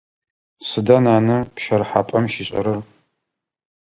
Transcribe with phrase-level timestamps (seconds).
[0.67, 2.79] Сыда нанэ пщэрыхьапӏэм щишӏэрэр?